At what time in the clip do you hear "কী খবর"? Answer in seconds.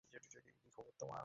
0.57-0.91